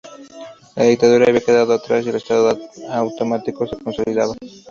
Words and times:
La 0.75 0.85
dictadura 0.85 1.27
había 1.27 1.41
quedado 1.41 1.73
atrás 1.73 2.03
y 2.03 2.09
el 2.09 2.15
estado 2.15 2.57
autonómico 2.89 3.67
se 3.67 3.77
consolidaba. 3.77 4.33